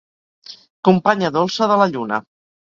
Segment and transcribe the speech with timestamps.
[0.89, 2.21] Companya dolça de la lluna.